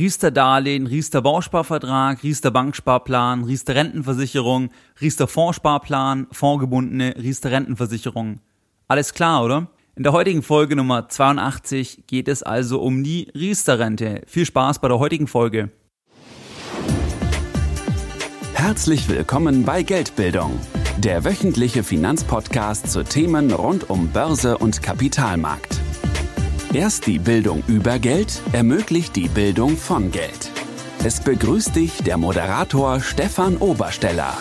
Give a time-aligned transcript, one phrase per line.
[0.00, 8.40] Riester-Darlehen, Riester-Bausparvertrag, Riester-Banksparplan, Riester-Rentenversicherung, Riester-Fondssparplan, fondgebundene Riester-Rentenversicherung.
[8.88, 9.68] Alles klar, oder?
[9.96, 14.22] In der heutigen Folge Nummer 82 geht es also um die Riester-Rente.
[14.26, 15.68] Viel Spaß bei der heutigen Folge.
[18.54, 20.58] Herzlich willkommen bei Geldbildung,
[20.96, 25.78] der wöchentliche Finanzpodcast zu Themen rund um Börse und Kapitalmarkt.
[26.72, 30.52] Erst die Bildung über Geld ermöglicht die Bildung von Geld.
[31.02, 34.38] Es begrüßt dich der Moderator Stefan Obersteller.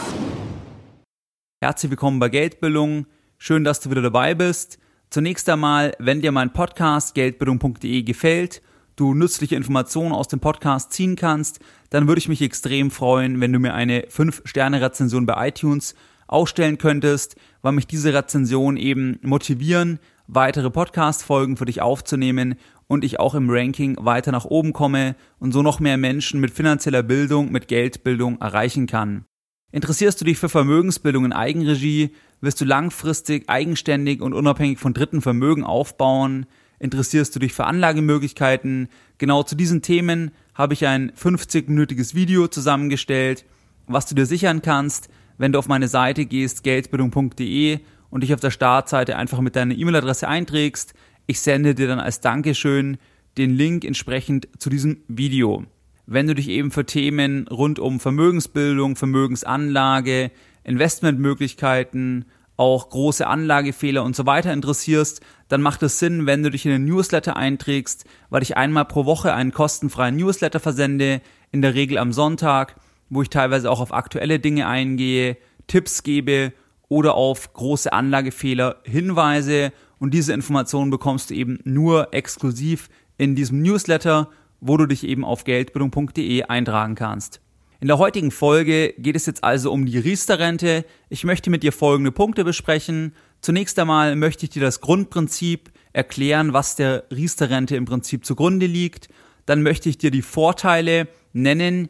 [1.59, 3.07] Herzlich willkommen bei Geldbildung.
[3.39, 4.77] Schön, dass du wieder dabei bist.
[5.09, 8.61] Zunächst einmal, wenn dir mein Podcast geldbildung.de gefällt,
[8.95, 13.53] du nützliche Informationen aus dem Podcast ziehen kannst, dann würde ich mich extrem freuen, wenn
[13.53, 15.95] du mir eine 5-Sterne-Rezension bei iTunes
[16.27, 19.97] ausstellen könntest, weil mich diese Rezension eben motivieren,
[20.31, 22.55] weitere Podcast-Folgen für dich aufzunehmen
[22.87, 26.51] und ich auch im Ranking weiter nach oben komme und so noch mehr Menschen mit
[26.51, 29.25] finanzieller Bildung, mit Geldbildung erreichen kann.
[29.71, 32.11] Interessierst du dich für Vermögensbildung in Eigenregie?
[32.41, 36.45] Willst du langfristig, eigenständig und unabhängig von dritten Vermögen aufbauen?
[36.77, 38.87] Interessierst du dich für Anlagemöglichkeiten?
[39.17, 43.45] Genau zu diesen Themen habe ich ein 50-minütiges Video zusammengestellt,
[43.87, 48.39] was du dir sichern kannst, wenn du auf meine Seite gehst, geldbildung.de und dich auf
[48.39, 50.93] der Startseite einfach mit deiner E-Mail-Adresse einträgst.
[51.27, 52.97] Ich sende dir dann als Dankeschön
[53.37, 55.65] den Link entsprechend zu diesem Video.
[56.05, 60.31] Wenn du dich eben für Themen rund um Vermögensbildung, Vermögensanlage,
[60.63, 62.25] Investmentmöglichkeiten,
[62.57, 66.71] auch große Anlagefehler und so weiter interessierst, dann macht es Sinn, wenn du dich in
[66.71, 71.97] den Newsletter einträgst, weil ich einmal pro Woche einen kostenfreien Newsletter versende, in der Regel
[71.97, 72.75] am Sonntag,
[73.09, 75.37] wo ich teilweise auch auf aktuelle Dinge eingehe,
[75.67, 76.51] Tipps gebe
[76.89, 83.61] oder auf große Anlagefehler Hinweise und diese Informationen bekommst du eben nur exklusiv in diesem
[83.61, 84.29] Newsletter,
[84.59, 87.41] wo du dich eben auf geldbildung.de eintragen kannst.
[87.81, 90.83] In der heutigen Folge geht es jetzt also um die Riester-Rente.
[91.07, 93.13] Ich möchte mit dir folgende Punkte besprechen.
[93.39, 99.07] Zunächst einmal möchte ich dir das Grundprinzip erklären, was der Riester-Rente im Prinzip zugrunde liegt.
[99.45, 101.87] Dann möchte ich dir die Vorteile nennen,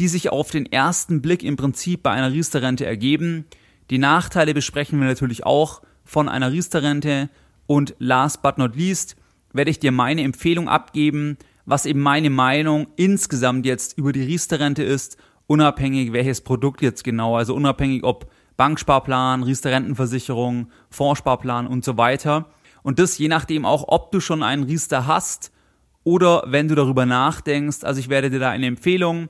[0.00, 3.44] die sich auf den ersten Blick im Prinzip bei einer Riester-Rente ergeben.
[3.90, 7.30] Die Nachteile besprechen wir natürlich auch von einer Riester-Rente.
[7.66, 9.16] Und last but not least
[9.52, 14.82] werde ich dir meine Empfehlung abgeben, was eben meine Meinung insgesamt jetzt über die Riester-Rente
[14.82, 22.46] ist, unabhängig welches Produkt jetzt genau, also unabhängig ob Banksparplan, Riester-Rentenversicherung, Fondssparplan und so weiter.
[22.82, 25.52] Und das je nachdem auch, ob du schon einen Riester hast
[26.04, 27.84] oder wenn du darüber nachdenkst.
[27.84, 29.28] Also ich werde dir da eine Empfehlung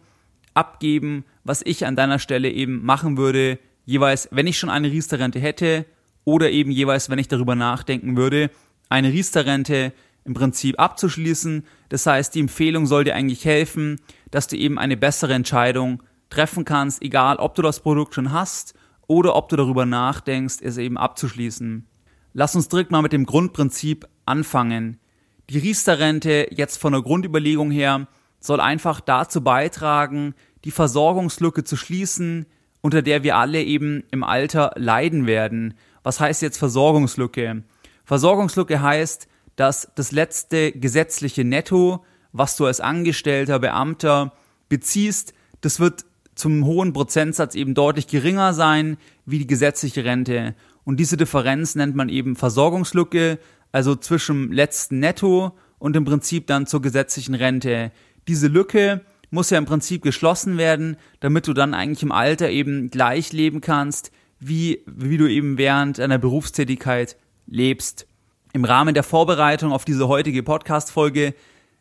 [0.55, 3.59] abgeben, was ich an deiner Stelle eben machen würde,
[3.89, 5.87] jeweils, wenn ich schon eine Riester-Rente hätte
[6.25, 8.51] oder eben jeweils, wenn ich darüber nachdenken würde,
[8.91, 9.95] eine Riester-Rente
[10.27, 11.65] im Prinzip abzuschließen.
[11.89, 13.99] Das heißt, die Empfehlung soll dir eigentlich helfen,
[14.31, 18.75] dass du eben eine bessere Entscheidung treffen kannst, egal ob du das Produkt schon hast
[19.07, 21.87] oder ob du darüber nachdenkst, es eben abzuschließen.
[22.35, 25.01] Lass uns direkt mal mit dem Grundprinzip anfangen.
[25.49, 28.07] Die Riester-Rente jetzt von der Grundüberlegung her
[28.39, 30.35] soll einfach dazu beitragen,
[30.67, 32.45] die Versorgungslücke zu schließen,
[32.81, 35.75] unter der wir alle eben im Alter leiden werden.
[36.03, 37.63] Was heißt jetzt Versorgungslücke?
[38.05, 44.33] Versorgungslücke heißt, dass das letzte gesetzliche Netto, was du als Angestellter, Beamter
[44.69, 48.97] beziehst, das wird zum hohen Prozentsatz eben deutlich geringer sein
[49.27, 50.55] wie die gesetzliche Rente.
[50.85, 53.39] Und diese Differenz nennt man eben Versorgungslücke,
[53.73, 57.91] also zwischen letzten Netto und im Prinzip dann zur gesetzlichen Rente.
[58.29, 62.91] Diese Lücke muss ja im Prinzip geschlossen werden, damit du dann eigentlich im Alter eben
[62.91, 67.17] gleich leben kannst, wie, wie du eben während einer Berufstätigkeit
[67.47, 68.07] lebst.
[68.53, 71.35] Im Rahmen der Vorbereitung auf diese heutige Podcast-Folge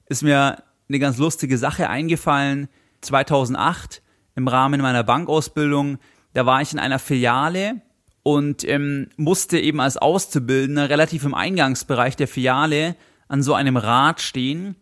[0.07, 2.67] ist mir eine ganz lustige Sache eingefallen.
[3.01, 4.01] 2008
[4.35, 5.97] im Rahmen meiner Bankausbildung,
[6.33, 7.81] da war ich in einer Filiale
[8.23, 12.95] und ähm, musste eben als Auszubildender relativ im Eingangsbereich der Filiale
[13.27, 14.75] an so einem Rad stehen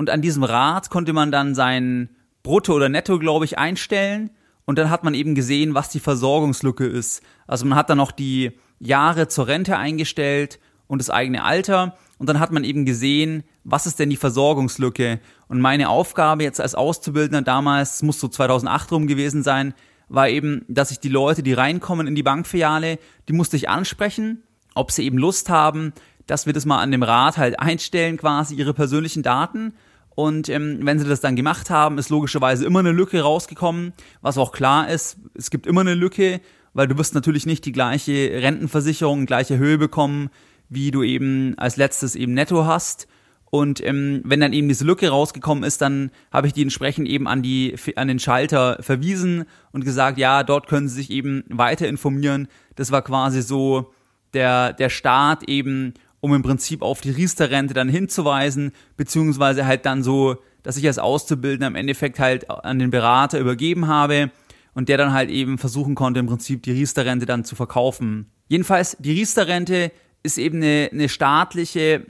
[0.00, 2.08] und an diesem Rad konnte man dann sein
[2.42, 4.30] Brutto oder Netto, glaube ich, einstellen
[4.64, 7.20] und dann hat man eben gesehen, was die Versorgungslücke ist.
[7.46, 12.30] Also man hat dann noch die Jahre zur Rente eingestellt und das eigene Alter und
[12.30, 15.20] dann hat man eben gesehen, was ist denn die Versorgungslücke?
[15.48, 19.74] Und meine Aufgabe jetzt als Auszubildender damals, muss so 2008 rum gewesen sein,
[20.08, 22.98] war eben, dass ich die Leute, die reinkommen in die Bankfiliale,
[23.28, 24.44] die musste ich ansprechen,
[24.74, 25.92] ob sie eben Lust haben,
[26.26, 29.74] dass wir das mal an dem Rad halt einstellen, quasi ihre persönlichen Daten
[30.14, 34.38] und ähm, wenn sie das dann gemacht haben, ist logischerweise immer eine Lücke rausgekommen, was
[34.38, 35.18] auch klar ist.
[35.34, 36.40] Es gibt immer eine Lücke,
[36.74, 40.30] weil du wirst natürlich nicht die gleiche Rentenversicherung, gleiche Höhe bekommen,
[40.68, 43.06] wie du eben als letztes eben netto hast.
[43.50, 47.26] Und ähm, wenn dann eben diese Lücke rausgekommen ist, dann habe ich die entsprechend eben
[47.26, 51.88] an die an den Schalter verwiesen und gesagt, ja, dort können Sie sich eben weiter
[51.88, 52.46] informieren.
[52.76, 53.92] Das war quasi so
[54.34, 60.02] der der Start eben, um im Prinzip auf die Riester-Rente dann hinzuweisen, beziehungsweise halt dann
[60.02, 64.30] so, dass ich als Auszubildender im Endeffekt halt an den Berater übergeben habe
[64.74, 68.26] und der dann halt eben versuchen konnte, im Prinzip die Riester-Rente dann zu verkaufen.
[68.48, 72.04] Jedenfalls, die Riester-Rente ist eben eine, eine staatliche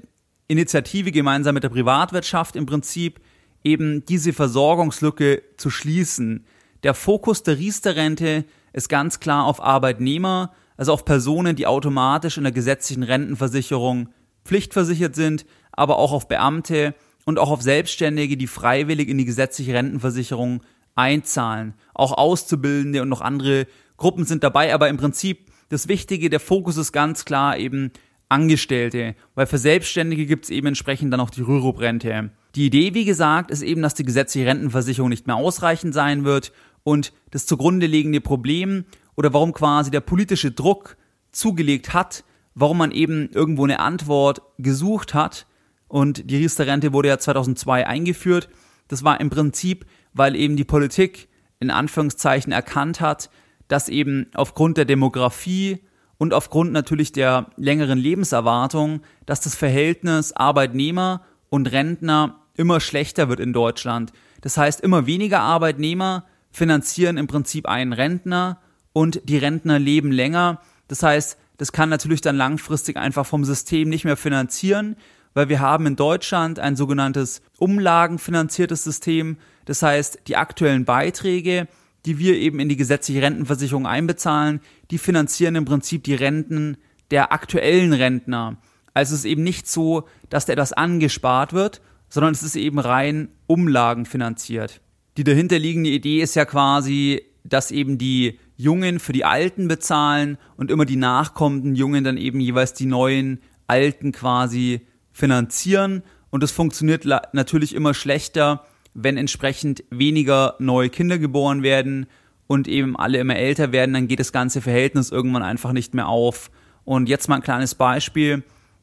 [0.48, 3.20] Initiative gemeinsam mit der Privatwirtschaft im Prinzip
[3.62, 6.44] eben diese Versorgungslücke zu schließen.
[6.82, 12.44] Der Fokus der Riester-Rente ist ganz klar auf Arbeitnehmer, also auf Personen, die automatisch in
[12.44, 14.08] der gesetzlichen Rentenversicherung
[14.46, 16.94] pflichtversichert sind, aber auch auf Beamte
[17.26, 20.62] und auch auf Selbstständige, die freiwillig in die gesetzliche Rentenversicherung
[20.94, 21.74] einzahlen.
[21.92, 23.66] Auch Auszubildende und noch andere
[23.98, 27.92] Gruppen sind dabei, aber im Prinzip das Wichtige, der Fokus ist ganz klar eben
[28.30, 32.30] Angestellte, weil für Selbstständige gibt es eben entsprechend dann auch die Rürup-Rente.
[32.54, 36.52] Die Idee, wie gesagt, ist eben, dass die gesetzliche Rentenversicherung nicht mehr ausreichend sein wird
[36.84, 38.86] und das zugrunde liegende Problem
[39.20, 40.96] oder warum quasi der politische Druck
[41.30, 42.24] zugelegt hat,
[42.54, 45.46] warum man eben irgendwo eine Antwort gesucht hat
[45.88, 48.48] und die Riester-Rente wurde ja 2002 eingeführt.
[48.88, 49.84] Das war im Prinzip,
[50.14, 51.28] weil eben die Politik
[51.58, 53.28] in Anführungszeichen erkannt hat,
[53.68, 55.80] dass eben aufgrund der Demografie
[56.16, 63.38] und aufgrund natürlich der längeren Lebenserwartung, dass das Verhältnis Arbeitnehmer und Rentner immer schlechter wird
[63.40, 64.14] in Deutschland.
[64.40, 70.60] Das heißt, immer weniger Arbeitnehmer finanzieren im Prinzip einen Rentner und die Rentner leben länger.
[70.88, 74.96] Das heißt, das kann natürlich dann langfristig einfach vom System nicht mehr finanzieren,
[75.34, 79.36] weil wir haben in Deutschland ein sogenanntes umlagenfinanziertes System.
[79.64, 81.68] Das heißt, die aktuellen Beiträge
[82.06, 84.60] die wir eben in die gesetzliche Rentenversicherung einbezahlen,
[84.90, 86.76] die finanzieren im Prinzip die Renten
[87.10, 88.56] der aktuellen Rentner.
[88.94, 92.78] Also es ist eben nicht so, dass da etwas angespart wird, sondern es ist eben
[92.78, 94.80] rein umlagenfinanziert.
[95.16, 100.70] Die dahinterliegende Idee ist ja quasi, dass eben die Jungen für die Alten bezahlen und
[100.70, 106.02] immer die nachkommenden Jungen dann eben jeweils die neuen Alten quasi finanzieren.
[106.30, 108.64] Und das funktioniert natürlich immer schlechter,
[108.94, 112.06] wenn entsprechend weniger neue Kinder geboren werden
[112.46, 116.08] und eben alle immer älter werden, dann geht das ganze Verhältnis irgendwann einfach nicht mehr
[116.08, 116.50] auf.
[116.84, 118.42] Und jetzt mal ein kleines Beispiel.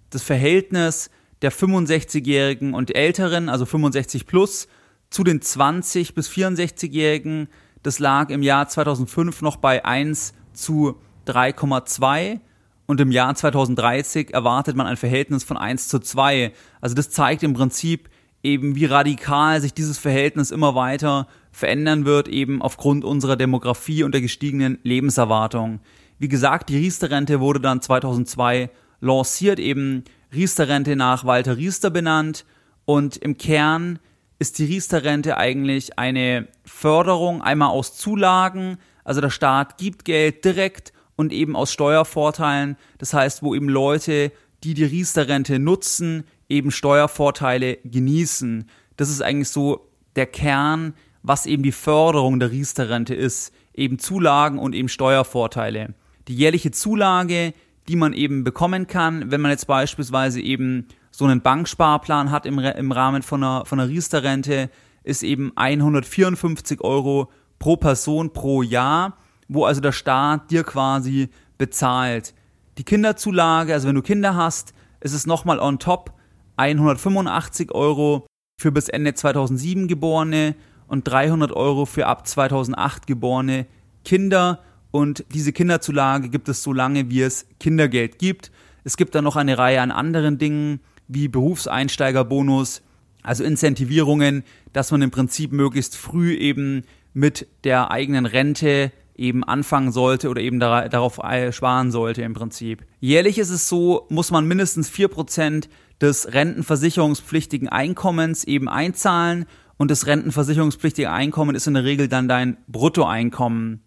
[0.09, 1.09] Das Verhältnis
[1.41, 4.67] der 65-Jährigen und Älteren, also 65 plus,
[5.09, 7.49] zu den 20 bis 64-Jährigen,
[7.87, 12.41] das lag im Jahr 2005 noch bei 1 zu 3,2
[12.85, 16.51] und im Jahr 2030 erwartet man ein Verhältnis von 1 zu 2.
[16.81, 18.09] Also das zeigt im Prinzip,
[18.43, 24.11] eben wie radikal sich dieses Verhältnis immer weiter verändern wird, eben aufgrund unserer Demografie und
[24.11, 25.79] der gestiegenen Lebenserwartung.
[26.19, 28.69] Wie gesagt, die Riester-Rente wurde dann 2002
[28.99, 32.45] lanciert, eben Riester-Rente nach Walter Riester benannt
[32.83, 33.99] und im Kern
[34.39, 40.93] ist die Riester-Rente eigentlich eine Förderung einmal aus Zulagen, also der Staat gibt Geld direkt
[41.15, 44.31] und eben aus Steuervorteilen, das heißt, wo eben Leute,
[44.63, 48.69] die die Riester-Rente nutzen, eben Steuervorteile genießen.
[48.95, 50.93] Das ist eigentlich so der Kern,
[51.23, 53.53] was eben die Förderung der Riester-Rente ist.
[53.73, 55.93] Eben Zulagen und eben Steuervorteile.
[56.27, 57.53] Die jährliche Zulage,
[57.87, 60.87] die man eben bekommen kann, wenn man jetzt beispielsweise eben
[61.17, 64.69] so einen Banksparplan hat im, im Rahmen von einer, von einer Riester-Rente,
[65.03, 72.35] ist eben 154 Euro pro Person pro Jahr, wo also der Staat dir quasi bezahlt.
[72.77, 76.13] Die Kinderzulage, also wenn du Kinder hast, ist es nochmal on top
[76.57, 78.27] 185 Euro
[78.61, 80.53] für bis Ende 2007 geborene
[80.85, 83.65] und 300 Euro für ab 2008 geborene
[84.05, 84.59] Kinder.
[84.91, 88.51] Und diese Kinderzulage gibt es so lange, wie es Kindergeld gibt.
[88.83, 92.81] Es gibt dann noch eine Reihe an anderen Dingen wie Berufseinsteigerbonus,
[93.23, 96.83] also Incentivierungen, dass man im Prinzip möglichst früh eben
[97.13, 101.19] mit der eigenen Rente eben anfangen sollte oder eben darauf
[101.51, 102.85] sparen sollte im Prinzip.
[102.99, 105.67] Jährlich ist es so, muss man mindestens 4%
[105.99, 109.45] des rentenversicherungspflichtigen Einkommens eben einzahlen
[109.77, 113.81] und das rentenversicherungspflichtige Einkommen ist in der Regel dann dein Bruttoeinkommen.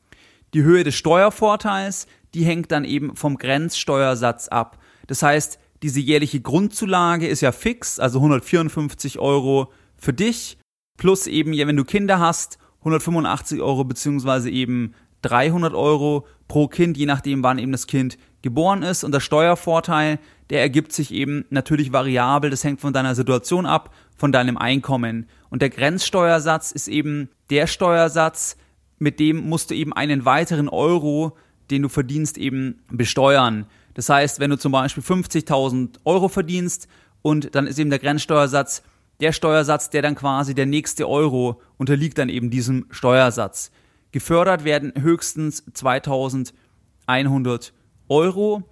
[0.55, 4.79] Die Höhe des Steuervorteils, die hängt dann eben vom Grenzsteuersatz ab.
[5.07, 10.59] Das heißt, diese jährliche Grundzulage ist ja fix, also 154 Euro für dich,
[10.99, 16.97] plus eben, ja, wenn du Kinder hast, 185 Euro beziehungsweise eben 300 Euro pro Kind,
[16.97, 19.05] je nachdem, wann eben das Kind geboren ist.
[19.05, 20.19] Und der Steuervorteil,
[20.49, 22.51] der ergibt sich eben natürlich variabel.
[22.51, 25.27] Das hängt von deiner Situation ab, von deinem Einkommen.
[25.51, 28.57] Und der Grenzsteuersatz ist eben der Steuersatz,
[28.99, 31.37] mit dem musst du eben einen weiteren Euro,
[31.71, 33.67] den du verdienst, eben besteuern.
[34.01, 36.89] Das heißt, wenn du zum Beispiel 50.000 Euro verdienst
[37.21, 38.83] und dann ist eben der Grenzsteuersatz
[39.21, 43.71] der Steuersatz, der dann quasi der nächste Euro unterliegt dann eben diesem Steuersatz.
[44.11, 47.75] Gefördert werden höchstens 2100
[48.09, 48.63] Euro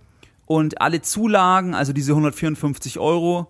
[0.46, 3.48] und alle Zulagen, also diese 154 Euro,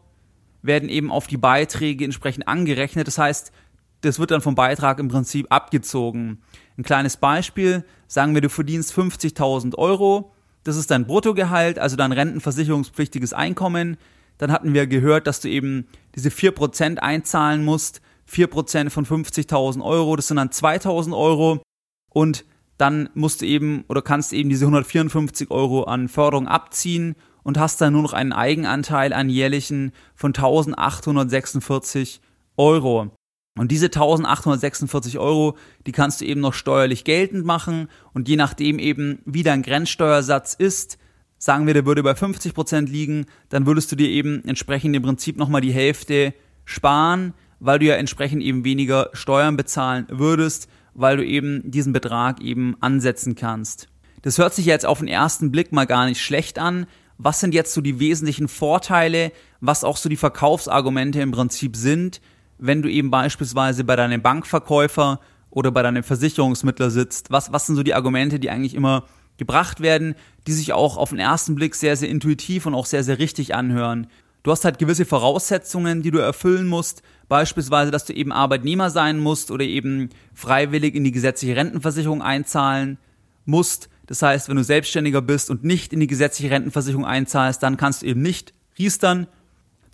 [0.62, 3.06] werden eben auf die Beiträge entsprechend angerechnet.
[3.06, 3.52] Das heißt,
[4.00, 6.42] das wird dann vom Beitrag im Prinzip abgezogen.
[6.76, 10.32] Ein kleines Beispiel, sagen wir, du verdienst 50.000 Euro,
[10.68, 13.96] das ist dein Bruttogehalt, also dein rentenversicherungspflichtiges Einkommen.
[14.36, 18.02] Dann hatten wir gehört, dass du eben diese 4% einzahlen musst.
[18.30, 21.62] 4% von 50.000 Euro, das sind dann 2.000 Euro.
[22.10, 22.44] Und
[22.76, 27.80] dann musst du eben oder kannst eben diese 154 Euro an Förderung abziehen und hast
[27.80, 32.20] dann nur noch einen Eigenanteil an jährlichen von 1846
[32.58, 33.10] Euro.
[33.58, 38.78] Und diese 1846 Euro, die kannst du eben noch steuerlich geltend machen und je nachdem
[38.78, 40.98] eben, wie dein Grenzsteuersatz ist,
[41.38, 45.02] sagen wir, der würde bei 50 Prozent liegen, dann würdest du dir eben entsprechend im
[45.02, 46.34] Prinzip nochmal die Hälfte
[46.64, 52.40] sparen, weil du ja entsprechend eben weniger Steuern bezahlen würdest, weil du eben diesen Betrag
[52.40, 53.88] eben ansetzen kannst.
[54.22, 56.86] Das hört sich jetzt auf den ersten Blick mal gar nicht schlecht an.
[57.18, 62.20] Was sind jetzt so die wesentlichen Vorteile, was auch so die Verkaufsargumente im Prinzip sind,
[62.58, 67.30] wenn du eben beispielsweise bei deinem Bankverkäufer oder bei deinem Versicherungsmittler sitzt?
[67.30, 69.04] Was, was sind so die Argumente, die eigentlich immer
[69.38, 70.14] gebracht werden,
[70.46, 73.54] die sich auch auf den ersten Blick sehr, sehr intuitiv und auch sehr, sehr richtig
[73.54, 74.08] anhören.
[74.42, 79.18] Du hast halt gewisse Voraussetzungen, die du erfüllen musst, beispielsweise, dass du eben Arbeitnehmer sein
[79.18, 82.98] musst oder eben freiwillig in die gesetzliche Rentenversicherung einzahlen
[83.44, 83.88] musst.
[84.06, 88.02] Das heißt, wenn du Selbstständiger bist und nicht in die gesetzliche Rentenversicherung einzahlst, dann kannst
[88.02, 89.26] du eben nicht riestern.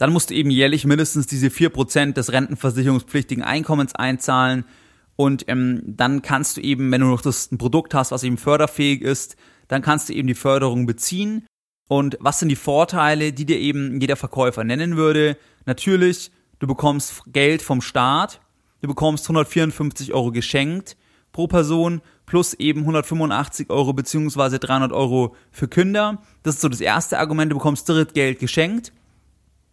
[0.04, 4.66] Dann musst du eben jährlich mindestens diese vier Prozent des rentenversicherungspflichtigen Einkommens einzahlen.
[5.16, 8.36] Und ähm, dann kannst du eben, wenn du noch das ein Produkt hast, was eben
[8.36, 11.46] förderfähig ist, dann kannst du eben die Förderung beziehen.
[11.88, 15.38] Und was sind die Vorteile, die dir eben jeder Verkäufer nennen würde?
[15.64, 18.42] Natürlich, du bekommst Geld vom Staat,
[18.82, 20.98] du bekommst 154 Euro geschenkt
[21.32, 26.18] pro Person plus eben 185 Euro beziehungsweise 300 Euro für Kinder.
[26.42, 28.92] Das ist so das erste Argument, du bekommst direkt Geld geschenkt.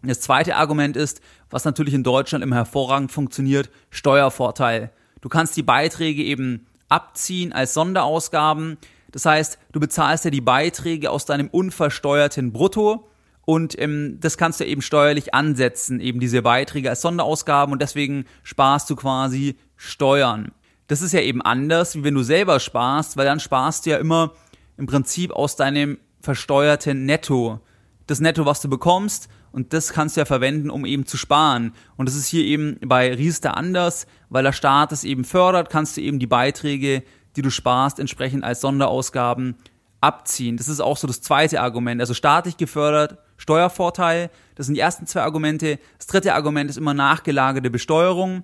[0.03, 4.91] Das zweite Argument ist, was natürlich in Deutschland immer hervorragend funktioniert, Steuervorteil.
[5.21, 8.77] Du kannst die Beiträge eben abziehen als Sonderausgaben.
[9.11, 13.07] Das heißt, du bezahlst ja die Beiträge aus deinem unversteuerten Brutto
[13.43, 18.25] und ähm, das kannst du eben steuerlich ansetzen, eben diese Beiträge als Sonderausgaben und deswegen
[18.43, 20.51] sparst du quasi Steuern.
[20.87, 23.97] Das ist ja eben anders, wie wenn du selber sparst, weil dann sparst du ja
[23.97, 24.33] immer
[24.77, 27.59] im Prinzip aus deinem versteuerten Netto.
[28.07, 31.73] Das Netto, was du bekommst, und das kannst du ja verwenden, um eben zu sparen.
[31.97, 35.97] Und das ist hier eben bei Riester anders, weil der Staat es eben fördert, kannst
[35.97, 37.03] du eben die Beiträge,
[37.35, 39.55] die du sparst, entsprechend als Sonderausgaben
[39.99, 40.57] abziehen.
[40.57, 42.01] Das ist auch so das zweite Argument.
[42.01, 44.29] Also staatlich gefördert, Steuervorteil.
[44.55, 45.79] Das sind die ersten zwei Argumente.
[45.97, 48.43] Das dritte Argument ist immer nachgelagerte Besteuerung.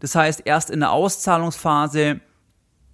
[0.00, 2.20] Das heißt, erst in der Auszahlungsphase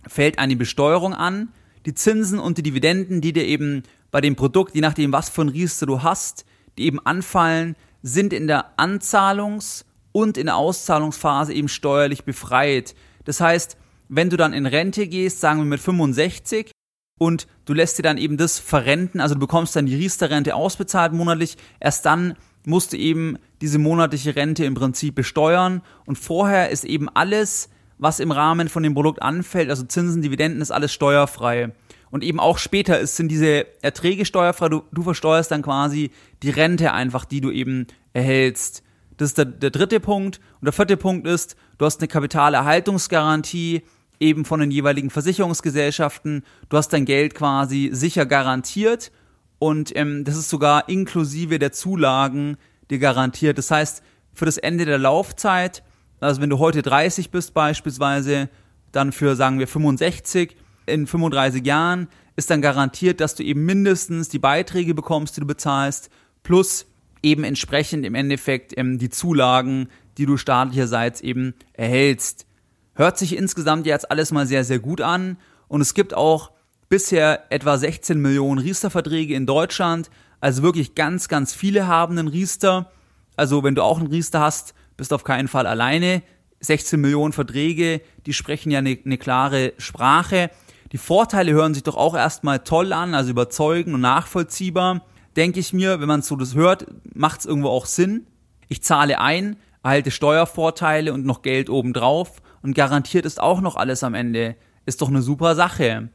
[0.07, 1.49] fällt eine Besteuerung an.
[1.87, 5.49] Die Zinsen und die Dividenden, die dir eben bei dem Produkt, je nachdem, was ein
[5.49, 6.45] Riester du hast,
[6.79, 12.95] die eben anfallen, sind in der Anzahlungs- und in der Auszahlungsphase eben steuerlich befreit.
[13.25, 13.77] Das heißt,
[14.09, 16.71] wenn du dann in Rente gehst, sagen wir mit 65,
[17.19, 21.13] und du lässt dir dann eben das verrenten, also du bekommst dann die Riester-Rente ausbezahlt
[21.13, 22.35] monatlich, erst dann
[22.67, 28.19] musst du eben diese monatliche Rente im Prinzip besteuern und vorher ist eben alles, was
[28.19, 31.73] im Rahmen von dem Produkt anfällt, also Zinsen, Dividenden, ist alles steuerfrei.
[32.13, 34.69] Und eben auch später ist, sind diese Erträge steuerfrei.
[34.69, 36.11] Du, du versteuerst dann quasi
[36.43, 38.83] die Rente einfach, die du eben erhältst.
[39.17, 40.39] Das ist der, der dritte Punkt.
[40.61, 43.83] Und der vierte Punkt ist, du hast eine Kapitalerhaltungsgarantie
[44.21, 46.45] eben von den jeweiligen Versicherungsgesellschaften.
[46.69, 49.11] Du hast dein Geld quasi sicher garantiert
[49.59, 52.59] und ähm, das ist sogar inklusive der Zulagen
[52.91, 53.57] dir garantiert.
[53.57, 54.03] Das heißt,
[54.35, 55.83] für das Ende der Laufzeit,
[56.21, 58.51] also wenn du heute 30 bist beispielsweise,
[58.93, 64.29] dann für sagen wir 65, in 35 Jahren ist dann garantiert, dass du eben mindestens
[64.29, 66.11] die Beiträge bekommst, die du bezahlst,
[66.43, 66.87] plus
[67.23, 72.47] eben entsprechend im Endeffekt ähm, die Zulagen, die du staatlicherseits eben erhältst.
[72.95, 75.37] Hört sich insgesamt jetzt alles mal sehr, sehr gut an
[75.69, 76.51] und es gibt auch
[76.89, 80.11] bisher etwa 16 Millionen Riester-Verträge in Deutschland,
[80.43, 82.91] also wirklich ganz, ganz viele haben einen Riester.
[83.37, 86.23] Also wenn du auch einen Riester hast, bist du auf keinen Fall alleine.
[86.59, 90.51] 16 Millionen Verträge, die sprechen ja eine, eine klare Sprache.
[90.93, 95.01] Die Vorteile hören sich doch auch erstmal toll an, also überzeugend und nachvollziehbar.
[95.37, 98.27] Denke ich mir, wenn man so das hört, macht es irgendwo auch Sinn.
[98.69, 104.05] Ich zahle ein, erhalte Steuervorteile und noch Geld obendrauf und garantiert ist auch noch alles
[104.05, 104.57] am Ende.
[104.85, 106.11] Ist doch eine super Sache.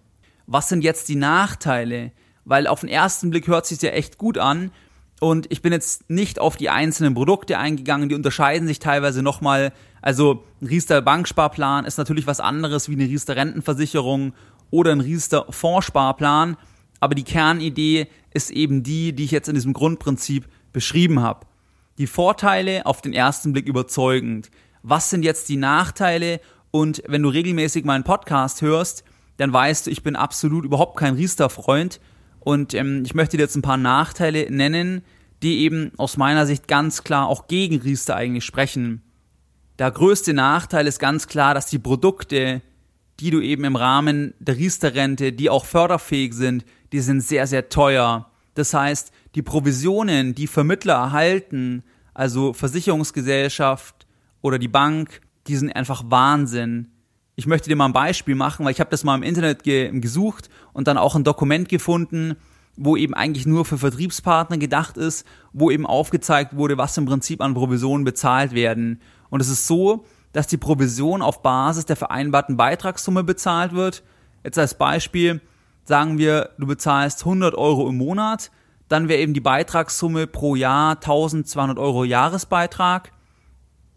[0.46, 2.12] Was sind jetzt die Nachteile?
[2.46, 4.72] Weil auf den ersten Blick hört sich ja echt gut an,
[5.20, 9.74] Und ich bin jetzt nicht auf die einzelnen Produkte eingegangen, die unterscheiden sich teilweise nochmal.
[10.02, 14.34] Also ein Riester Banksparplan ist natürlich was anderes wie eine Riester Rentenversicherung
[14.70, 16.58] oder ein Riester Fondssparplan.
[17.00, 21.46] Aber die Kernidee ist eben die, die ich jetzt in diesem Grundprinzip beschrieben habe.
[21.98, 24.50] Die Vorteile auf den ersten Blick überzeugend.
[24.84, 26.40] Was sind jetzt die Nachteile?
[26.72, 29.04] Und wenn du regelmäßig meinen Podcast hörst,
[29.38, 32.00] dann weißt du, ich bin absolut überhaupt kein Riester-Freund
[32.40, 35.02] und ähm, ich möchte dir jetzt ein paar Nachteile nennen,
[35.44, 39.02] die eben aus meiner Sicht ganz klar auch gegen Riester eigentlich sprechen.
[39.80, 42.62] Der größte Nachteil ist ganz klar, dass die Produkte,
[43.20, 47.70] die du eben im Rahmen der Riester-Rente, die auch förderfähig sind, die sind sehr, sehr
[47.70, 48.30] teuer.
[48.54, 51.84] Das heißt, die Provisionen, die Vermittler erhalten,
[52.14, 54.08] also Versicherungsgesellschaft
[54.42, 56.88] oder die Bank, die sind einfach Wahnsinn.
[57.36, 59.92] Ich möchte dir mal ein Beispiel machen, weil ich habe das mal im Internet ge
[60.00, 62.36] gesucht und dann auch ein Dokument gefunden,
[62.76, 67.42] wo eben eigentlich nur für Vertriebspartner gedacht ist, wo eben aufgezeigt wurde, was im Prinzip
[67.42, 69.02] an Provisionen bezahlt werden.
[69.30, 70.06] Und es ist so,
[70.38, 74.04] dass die Provision auf Basis der vereinbarten Beitragssumme bezahlt wird.
[74.44, 75.42] Jetzt als Beispiel
[75.84, 78.52] sagen wir, du bezahlst 100 Euro im Monat,
[78.88, 83.12] dann wäre eben die Beitragssumme pro Jahr 1200 Euro Jahresbeitrag.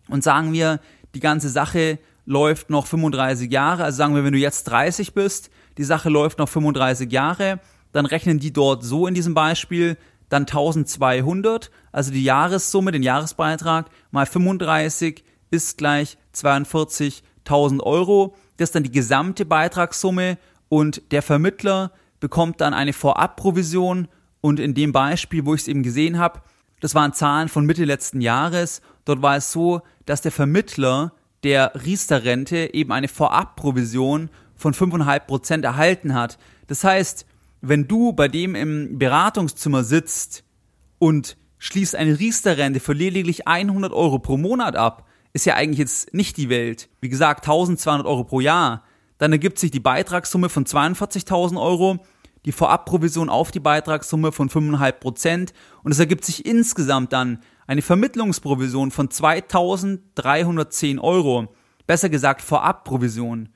[0.09, 0.81] Und sagen wir,
[1.15, 5.51] die ganze Sache läuft noch 35 Jahre, also sagen wir, wenn du jetzt 30 bist,
[5.77, 7.61] die Sache läuft noch 35 Jahre,
[7.93, 9.99] dann rechnen die dort so in diesem Beispiel,
[10.31, 18.35] dann 1200, also die Jahressumme, den Jahresbeitrag mal 35 ist gleich 42.000 Euro.
[18.57, 24.09] Das ist dann die gesamte Beitragssumme und der Vermittler bekommt dann eine Vorabprovision
[24.41, 26.41] und in dem Beispiel, wo ich es eben gesehen habe,
[26.81, 31.73] das waren Zahlen von Mitte letzten Jahres, dort war es so, dass der Vermittler der
[31.75, 36.39] Riester-Rente eben eine Vorabprovision von 5,5 Prozent erhalten hat.
[36.67, 37.27] Das heißt,
[37.61, 40.45] wenn du bei dem im Beratungszimmer sitzt
[40.99, 46.13] und schließt eine Riester-Rente für lediglich 100 Euro pro Monat ab, ist ja eigentlich jetzt
[46.15, 46.89] nicht die Welt.
[47.01, 48.85] Wie gesagt, 1200 Euro pro Jahr.
[49.19, 51.99] Dann ergibt sich die Beitragssumme von 42.000 Euro,
[52.47, 57.83] die Vorabprovision auf die Beitragssumme von 5,5 Prozent und es ergibt sich insgesamt dann eine
[57.83, 61.55] Vermittlungsprovision von 2310 Euro.
[61.87, 63.51] Besser gesagt Vorabprovision.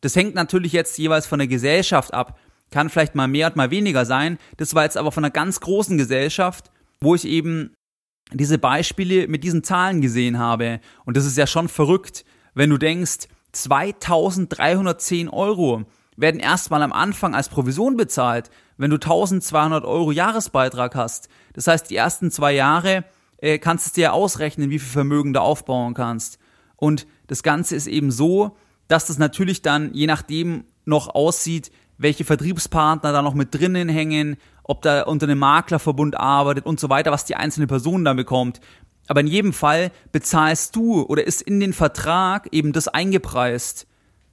[0.00, 2.38] Das hängt natürlich jetzt jeweils von der Gesellschaft ab.
[2.70, 4.38] Kann vielleicht mal mehr und mal weniger sein.
[4.56, 7.74] Das war jetzt aber von einer ganz großen Gesellschaft, wo ich eben
[8.32, 10.80] diese Beispiele mit diesen Zahlen gesehen habe.
[11.04, 15.84] Und das ist ja schon verrückt, wenn du denkst, 2310 Euro
[16.16, 21.28] werden erstmal am Anfang als Provision bezahlt, wenn du 1200 Euro Jahresbeitrag hast.
[21.52, 23.04] Das heißt, die ersten zwei Jahre
[23.38, 26.38] äh, kannst du dir ausrechnen, wie viel Vermögen du aufbauen kannst.
[26.76, 28.56] Und das Ganze ist eben so,
[28.88, 34.36] dass das natürlich dann je nachdem noch aussieht, welche Vertriebspartner da noch mit drinnen hängen,
[34.68, 38.60] ob da unter einem Maklerverbund arbeitet und so weiter, was die einzelne Person da bekommt.
[39.06, 43.86] Aber in jedem Fall bezahlst du oder ist in den Vertrag eben das eingepreist,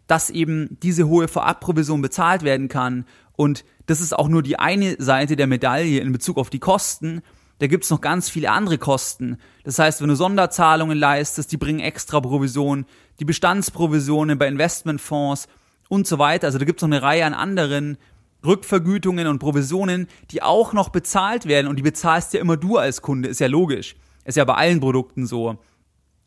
[0.07, 3.05] dass eben diese hohe Vorabprovision bezahlt werden kann.
[3.35, 7.21] Und das ist auch nur die eine Seite der Medaille in Bezug auf die Kosten
[7.63, 9.37] da gibt's noch ganz viele andere Kosten.
[9.63, 12.85] Das heißt, wenn du Sonderzahlungen leistest, die bringen extra Provision,
[13.21, 15.47] die Bestandsprovisionen bei Investmentfonds
[15.87, 16.47] und so weiter.
[16.47, 17.97] Also da gibt's noch eine Reihe an anderen
[18.45, 23.01] Rückvergütungen und Provisionen, die auch noch bezahlt werden und die bezahlst ja immer du als
[23.01, 23.95] Kunde, ist ja logisch.
[24.25, 25.57] Ist ja bei allen Produkten so.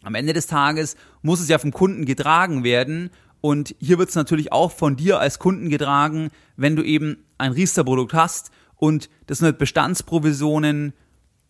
[0.02, 4.14] Am Ende des Tages muss es ja vom Kunden getragen werden und hier wird es
[4.14, 9.38] natürlich auch von dir als Kunden getragen, wenn du eben ein Riester-Produkt hast und das
[9.38, 10.92] sind halt Bestandsprovisionen,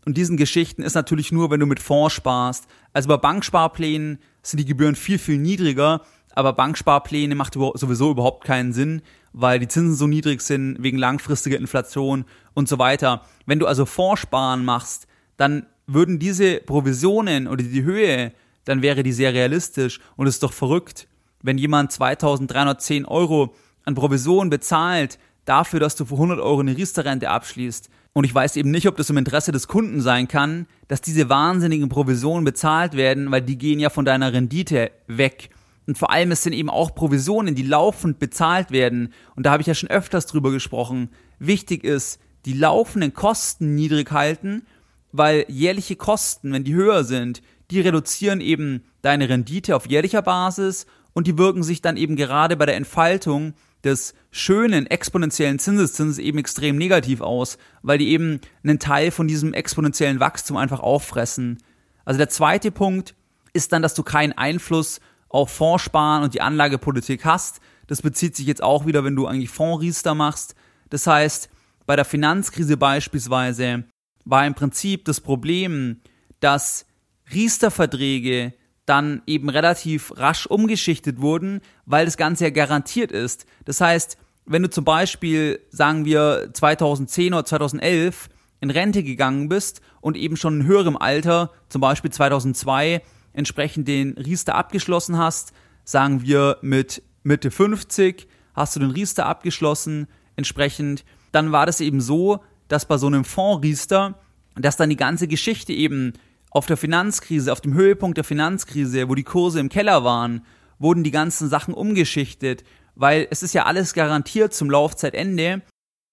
[0.06, 2.68] und diesen Geschichten ist natürlich nur, wenn du mit Fonds sparst.
[2.92, 6.02] Also bei Banksparplänen sind die Gebühren viel, viel niedriger,
[6.32, 9.02] aber Banksparpläne macht sowieso überhaupt keinen Sinn,
[9.36, 13.22] weil die Zinsen so niedrig sind wegen langfristiger Inflation und so weiter.
[13.44, 18.32] Wenn du also Fondssparen machst, dann würden diese Provisionen oder die Höhe,
[18.64, 21.06] dann wäre die sehr realistisch und es ist doch verrückt,
[21.42, 27.28] wenn jemand 2310 Euro an Provision bezahlt dafür, dass du für 100 Euro eine Riester-Rente
[27.28, 31.02] abschließt, und ich weiß eben nicht, ob das im Interesse des Kunden sein kann, dass
[31.02, 35.50] diese wahnsinnigen Provisionen bezahlt werden, weil die gehen ja von deiner Rendite weg.
[35.86, 39.12] Und vor allem es sind eben auch Provisionen, die laufend bezahlt werden.
[39.36, 41.10] Und da habe ich ja schon öfters drüber gesprochen.
[41.38, 44.66] Wichtig ist, die laufenden Kosten niedrig halten,
[45.12, 50.86] weil jährliche Kosten, wenn die höher sind, die reduzieren eben deine Rendite auf jährlicher Basis
[51.12, 56.38] und die wirken sich dann eben gerade bei der Entfaltung des schönen exponentiellen Zinseszinses eben
[56.38, 61.58] extrem negativ aus, weil die eben einen Teil von diesem exponentiellen Wachstum einfach auffressen.
[62.04, 63.14] Also der zweite Punkt
[63.52, 67.60] ist dann, dass du keinen Einfluss auf Fondssparen und die Anlagepolitik hast.
[67.86, 70.54] Das bezieht sich jetzt auch wieder, wenn du eigentlich Fondsriester machst.
[70.90, 71.48] Das heißt,
[71.86, 73.84] bei der Finanzkrise beispielsweise
[74.24, 76.00] war im Prinzip das Problem,
[76.40, 76.86] dass
[77.32, 78.54] Riester-Verträge
[78.86, 83.46] dann eben relativ rasch umgeschichtet wurden, weil das Ganze ja garantiert ist.
[83.64, 88.28] Das heißt, wenn du zum Beispiel, sagen wir, 2010 oder 2011
[88.60, 93.02] in Rente gegangen bist und eben schon in höherem Alter, zum Beispiel 2002,
[93.36, 95.52] entsprechend den Riester abgeschlossen hast,
[95.84, 102.00] sagen wir mit Mitte 50, hast du den Riester abgeschlossen, entsprechend, dann war das eben
[102.00, 104.18] so, dass bei so einem Fonds-Riester,
[104.56, 106.14] dass dann die ganze Geschichte eben
[106.50, 110.44] auf der Finanzkrise, auf dem Höhepunkt der Finanzkrise, wo die Kurse im Keller waren,
[110.78, 115.62] wurden die ganzen Sachen umgeschichtet, weil es ist ja alles garantiert zum Laufzeitende.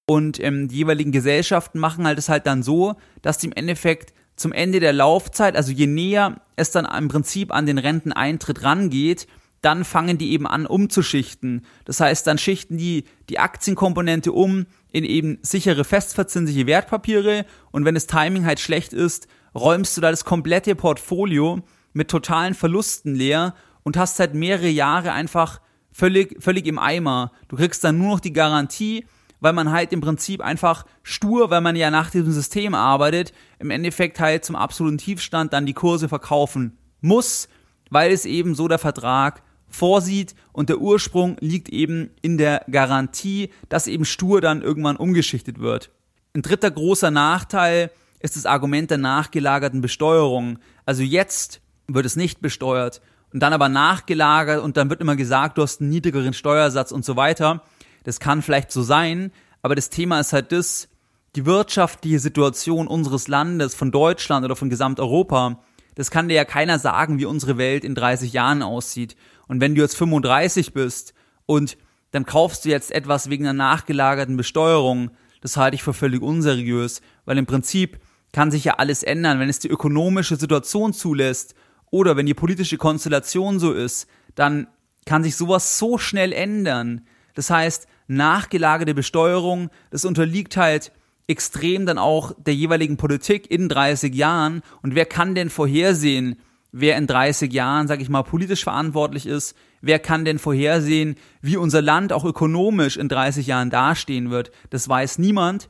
[0.06, 4.14] Und ähm, die jeweiligen Gesellschaften machen halt es halt dann so, dass die im Endeffekt
[4.36, 9.28] zum Ende der Laufzeit, also je näher es dann im Prinzip an den Renteneintritt rangeht,
[9.62, 11.66] dann fangen die eben an umzuschichten.
[11.86, 17.96] Das heißt, dann schichten die die Aktienkomponente um in eben sichere festverzinsliche Wertpapiere und wenn
[17.96, 21.62] das Timing halt schlecht ist, räumst du da das komplette Portfolio
[21.94, 27.32] mit totalen Verlusten leer und hast halt mehrere Jahre einfach völlig, völlig im Eimer.
[27.48, 29.06] Du kriegst dann nur noch die Garantie,
[29.44, 33.72] weil man halt im Prinzip einfach stur, weil man ja nach diesem System arbeitet, im
[33.72, 37.50] Endeffekt halt zum absoluten Tiefstand dann die Kurse verkaufen muss,
[37.90, 43.50] weil es eben so der Vertrag vorsieht und der Ursprung liegt eben in der Garantie,
[43.68, 45.92] dass eben stur dann irgendwann umgeschichtet wird.
[46.34, 50.60] Ein dritter großer Nachteil ist das Argument der nachgelagerten Besteuerung.
[50.86, 53.02] Also jetzt wird es nicht besteuert
[53.34, 57.04] und dann aber nachgelagert und dann wird immer gesagt, du hast einen niedrigeren Steuersatz und
[57.04, 57.62] so weiter.
[58.04, 60.90] Das kann vielleicht so sein, aber das Thema ist halt das,
[61.36, 65.60] die wirtschaftliche Situation unseres Landes, von Deutschland oder von Gesamteuropa,
[65.96, 69.16] das kann dir ja keiner sagen, wie unsere Welt in 30 Jahren aussieht.
[69.48, 71.14] Und wenn du jetzt 35 bist
[71.46, 71.78] und
[72.12, 75.12] dann kaufst du jetzt etwas wegen einer nachgelagerten Besteuerung,
[75.42, 78.00] das halte ich für völlig unseriös, weil im Prinzip
[78.32, 81.54] kann sich ja alles ändern, wenn es die ökonomische Situation zulässt
[81.92, 84.68] oder wenn die politische Konstellation so ist, dann
[85.06, 87.06] kann sich sowas so schnell ändern.
[87.36, 90.92] Das heißt, nachgelagerte Besteuerung, das unterliegt halt
[91.28, 94.62] extrem dann auch der jeweiligen Politik in 30 Jahren.
[94.82, 96.38] Und wer kann denn vorhersehen,
[96.72, 99.56] wer in 30 Jahren, sag ich mal, politisch verantwortlich ist?
[99.82, 104.52] Wer kann denn vorhersehen, wie unser Land auch ökonomisch in 30 Jahren dastehen wird?
[104.70, 105.70] Das weiß niemand.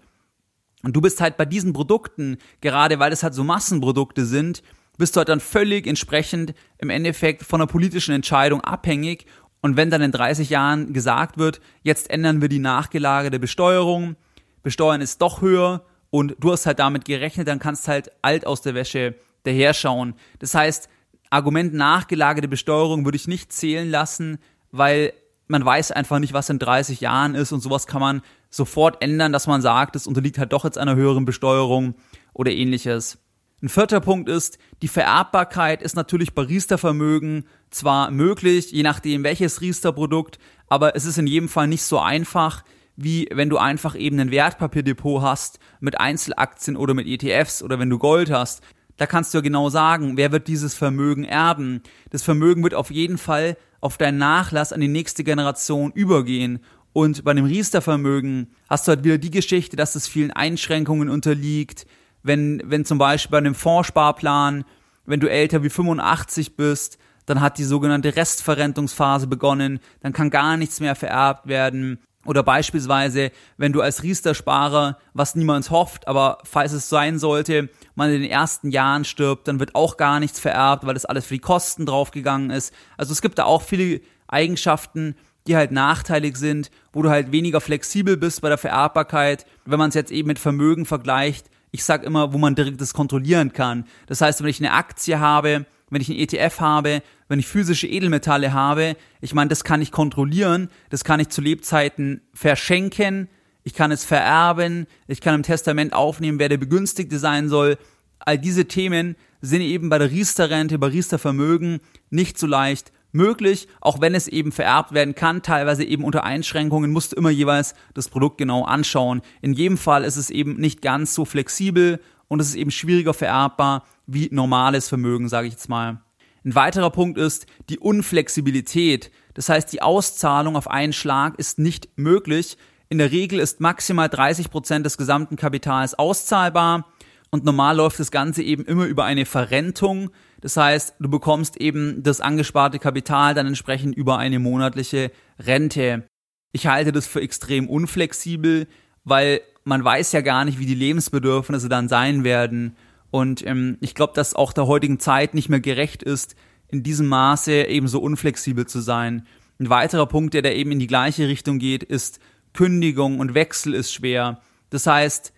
[0.83, 4.63] Und du bist halt bei diesen Produkten, gerade weil es halt so Massenprodukte sind,
[4.97, 9.25] bist du halt dann völlig entsprechend im Endeffekt von einer politischen Entscheidung abhängig.
[9.63, 14.17] Und wenn dann in 30 Jahren gesagt wird, jetzt ändern wir die nachgelagerte Besteuerung,
[14.61, 18.61] besteuern ist doch höher und du hast halt damit gerechnet, dann kannst halt alt aus
[18.61, 20.15] der Wäsche daherschauen.
[20.39, 20.89] Das heißt,
[21.29, 24.37] Argument nachgelagerte Besteuerung würde ich nicht zählen lassen,
[24.71, 25.13] weil
[25.47, 29.31] man weiß einfach nicht, was in 30 Jahren ist und sowas kann man sofort ändern,
[29.31, 31.95] dass man sagt, es unterliegt halt doch jetzt einer höheren Besteuerung
[32.33, 33.17] oder ähnliches.
[33.63, 39.61] Ein vierter Punkt ist, die Vererbbarkeit ist natürlich bei Riester-Vermögen zwar möglich, je nachdem welches
[39.61, 42.65] Riester-Produkt, aber es ist in jedem Fall nicht so einfach,
[42.97, 47.89] wie wenn du einfach eben ein Wertpapierdepot hast mit Einzelaktien oder mit ETFs oder wenn
[47.89, 48.63] du Gold hast.
[48.97, 51.83] Da kannst du ja genau sagen, wer wird dieses Vermögen erben.
[52.09, 56.59] Das Vermögen wird auf jeden Fall auf deinen Nachlass an die nächste Generation übergehen.
[56.91, 61.87] Und bei dem Riester-Vermögen hast du halt wieder die Geschichte, dass es vielen Einschränkungen unterliegt.
[62.23, 64.65] Wenn, wenn zum Beispiel bei einem Fondssparplan,
[65.05, 70.57] wenn du älter wie 85 bist, dann hat die sogenannte Restverrentungsphase begonnen, dann kann gar
[70.57, 71.99] nichts mehr vererbt werden.
[72.25, 78.11] Oder beispielsweise, wenn du als Riester-Sparer, was niemand hofft, aber falls es sein sollte, man
[78.11, 81.33] in den ersten Jahren stirbt, dann wird auch gar nichts vererbt, weil das alles für
[81.33, 82.73] die Kosten draufgegangen ist.
[82.97, 85.15] Also es gibt da auch viele Eigenschaften,
[85.47, 89.45] die halt nachteilig sind, wo du halt weniger flexibel bist bei der Vererbbarkeit.
[89.65, 92.93] Wenn man es jetzt eben mit Vermögen vergleicht, ich sag immer, wo man direkt das
[92.93, 93.85] kontrollieren kann.
[94.05, 97.87] Das heißt, wenn ich eine Aktie habe, wenn ich einen ETF habe, wenn ich physische
[97.87, 103.27] Edelmetalle habe, ich meine, das kann ich kontrollieren, das kann ich zu Lebzeiten verschenken,
[103.63, 107.79] ich kann es vererben, ich kann im Testament aufnehmen, wer der Begünstigte sein soll.
[108.19, 111.79] All diese Themen sind eben bei der Riester-Rente, bei Riester-Vermögen
[112.11, 116.91] nicht so leicht möglich, auch wenn es eben vererbt werden kann, teilweise eben unter Einschränkungen,
[116.91, 119.21] musst du immer jeweils das Produkt genau anschauen.
[119.41, 123.13] In jedem Fall ist es eben nicht ganz so flexibel und es ist eben schwieriger
[123.13, 126.01] vererbbar wie normales Vermögen, sage ich jetzt mal.
[126.45, 129.11] Ein weiterer Punkt ist die Unflexibilität.
[129.33, 132.57] Das heißt, die Auszahlung auf einen Schlag ist nicht möglich.
[132.89, 136.85] In der Regel ist maximal 30 Prozent des gesamten Kapitals auszahlbar
[137.31, 140.11] und normal läuft das Ganze eben immer über eine Verrentung.
[140.43, 146.03] Das heißt, du bekommst eben das angesparte Kapital dann entsprechend über eine monatliche Rente.
[146.51, 148.67] Ich halte das für extrem unflexibel,
[149.05, 152.75] weil man weiß ja gar nicht, wie die Lebensbedürfnisse dann sein werden.
[153.09, 156.35] Und ähm, ich glaube, dass auch der heutigen Zeit nicht mehr gerecht ist,
[156.67, 159.25] in diesem Maße eben so unflexibel zu sein.
[159.59, 162.19] Ein weiterer Punkt, der da eben in die gleiche Richtung geht, ist
[162.51, 164.41] Kündigung und Wechsel ist schwer.
[164.71, 165.31] Das heißt,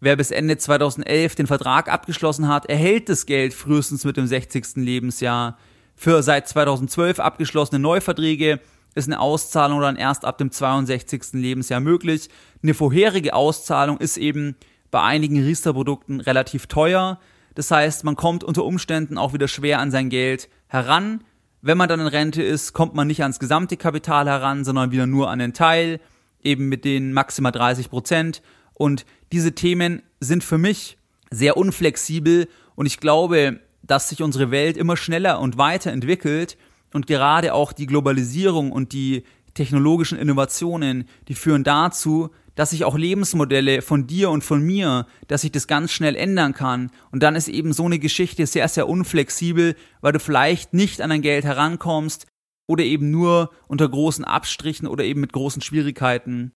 [0.00, 4.76] wer bis Ende 2011 den Vertrag abgeschlossen hat, erhält das Geld frühestens mit dem 60.
[4.76, 5.58] Lebensjahr.
[5.94, 8.60] Für seit 2012 abgeschlossene Neuverträge
[8.94, 11.34] ist eine Auszahlung dann erst ab dem 62.
[11.34, 12.28] Lebensjahr möglich.
[12.62, 14.56] Eine vorherige Auszahlung ist eben
[14.90, 17.18] bei einigen Riester-Produkten relativ teuer.
[17.54, 21.24] Das heißt, man kommt unter Umständen auch wieder schwer an sein Geld heran.
[21.62, 25.06] Wenn man dann in Rente ist, kommt man nicht ans gesamte Kapital heran, sondern wieder
[25.06, 26.00] nur an den Teil,
[26.42, 28.42] eben mit den maximal 30 Prozent.
[28.78, 30.98] Und diese Themen sind für mich
[31.30, 36.58] sehr unflexibel und ich glaube, dass sich unsere Welt immer schneller und weiter entwickelt
[36.92, 42.96] und gerade auch die Globalisierung und die technologischen Innovationen, die führen dazu, dass sich auch
[42.96, 46.90] Lebensmodelle von dir und von mir, dass sich das ganz schnell ändern kann.
[47.10, 51.10] Und dann ist eben so eine Geschichte sehr, sehr unflexibel, weil du vielleicht nicht an
[51.10, 52.26] dein Geld herankommst
[52.66, 56.52] oder eben nur unter großen Abstrichen oder eben mit großen Schwierigkeiten.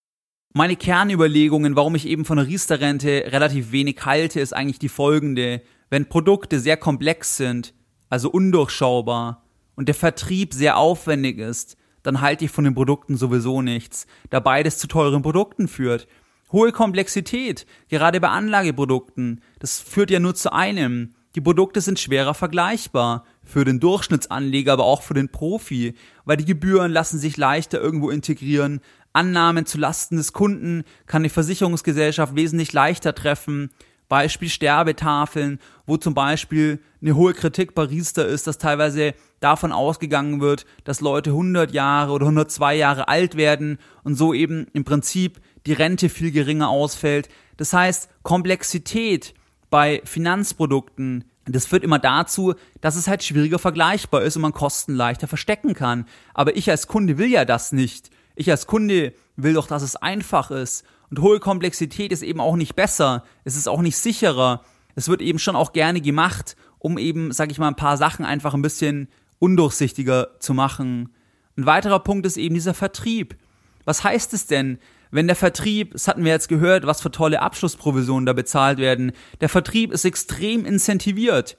[0.53, 5.63] Meine Kernüberlegungen, warum ich eben von der Riester-Rente relativ wenig halte, ist eigentlich die folgende.
[5.91, 7.73] Wenn Produkte sehr komplex sind,
[8.09, 9.45] also undurchschaubar,
[9.77, 14.41] und der Vertrieb sehr aufwendig ist, dann halte ich von den Produkten sowieso nichts, da
[14.41, 16.09] beides zu teuren Produkten führt.
[16.51, 21.15] Hohe Komplexität, gerade bei Anlageprodukten, das führt ja nur zu einem.
[21.37, 26.45] Die Produkte sind schwerer vergleichbar, für den Durchschnittsanleger, aber auch für den Profi, weil die
[26.45, 28.81] Gebühren lassen sich leichter irgendwo integrieren,
[29.13, 33.71] Annahmen zu Lasten des Kunden kann die Versicherungsgesellschaft wesentlich leichter treffen,
[34.09, 40.41] Beispiel Sterbetafeln, wo zum Beispiel eine hohe Kritik bei Riester ist, dass teilweise davon ausgegangen
[40.41, 45.41] wird, dass Leute 100 Jahre oder 102 Jahre alt werden und so eben im Prinzip
[45.65, 47.29] die Rente viel geringer ausfällt.
[47.57, 49.33] Das heißt, Komplexität
[49.71, 54.95] bei Finanzprodukten, das führt immer dazu, dass es halt schwieriger vergleichbar ist und man Kosten
[54.95, 56.07] leichter verstecken kann.
[56.35, 58.11] Aber ich als Kunde will ja das nicht.
[58.41, 62.57] Ich als Kunde will doch, dass es einfach ist und hohe Komplexität ist eben auch
[62.57, 64.65] nicht besser, es ist auch nicht sicherer.
[64.95, 68.25] Es wird eben schon auch gerne gemacht, um eben, sag ich mal, ein paar Sachen
[68.25, 69.09] einfach ein bisschen
[69.41, 71.11] undurchsichtiger zu machen.
[71.59, 73.37] Ein weiterer Punkt ist eben dieser Vertrieb.
[73.85, 74.79] Was heißt es denn,
[75.11, 79.13] wenn der Vertrieb, das hatten wir jetzt gehört, was für tolle Abschlussprovisionen da bezahlt werden,
[79.43, 81.59] der Vertrieb ist extrem incentiviert.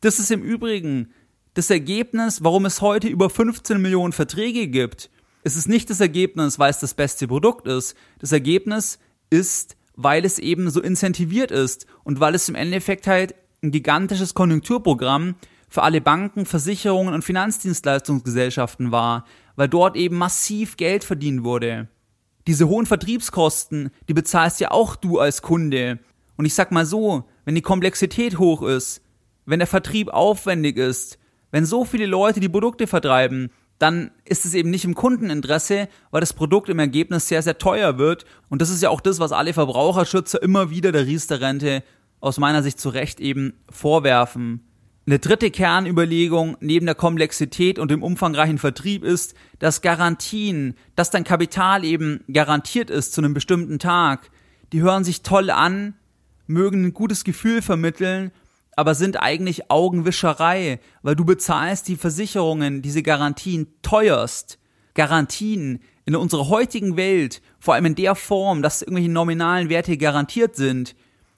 [0.00, 1.12] Das ist im Übrigen
[1.54, 5.10] das Ergebnis, warum es heute über 15 Millionen Verträge gibt.
[5.46, 7.94] Es ist nicht das Ergebnis, weil es das beste Produkt ist.
[8.18, 13.34] Das Ergebnis ist, weil es eben so incentiviert ist und weil es im Endeffekt halt
[13.62, 15.34] ein gigantisches Konjunkturprogramm
[15.68, 21.88] für alle Banken, Versicherungen und Finanzdienstleistungsgesellschaften war, weil dort eben massiv Geld verdient wurde.
[22.46, 25.98] Diese hohen Vertriebskosten, die bezahlst ja auch du als Kunde.
[26.36, 29.02] Und ich sag mal so, wenn die Komplexität hoch ist,
[29.44, 31.18] wenn der Vertrieb aufwendig ist,
[31.50, 36.20] wenn so viele Leute die Produkte vertreiben, dann ist es eben nicht im Kundeninteresse, weil
[36.20, 38.24] das Produkt im Ergebnis sehr, sehr teuer wird.
[38.48, 41.82] Und das ist ja auch das, was alle Verbraucherschützer immer wieder der Riester-Rente
[42.20, 44.60] aus meiner Sicht zu Recht eben vorwerfen.
[45.06, 51.24] Eine dritte Kernüberlegung neben der Komplexität und dem umfangreichen Vertrieb ist, dass Garantien, dass dein
[51.24, 54.30] Kapital eben garantiert ist zu einem bestimmten Tag,
[54.72, 55.94] die hören sich toll an,
[56.46, 58.32] mögen ein gutes Gefühl vermitteln
[58.76, 64.58] aber sind eigentlich Augenwischerei, weil du bezahlst die Versicherungen, diese Garantien teuerst.
[64.94, 70.56] Garantien in unserer heutigen Welt, vor allem in der Form, dass irgendwelche nominalen Werte garantiert
[70.56, 70.94] sind,